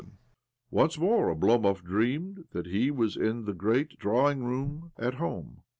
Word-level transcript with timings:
Once 0.71 0.97
more 0.97 1.29
Oblomov 1.29 1.83
dreamed 1.83 2.45
that 2.53 2.65
he 2.65 2.89
was 2.89 3.15
in 3.15 3.45
the 3.45 3.53
great, 3.53 3.89
dark 3.89 3.99
drawing 3.99 4.43
room 4.43 4.91
at 4.97 5.13
home. 5.13 5.61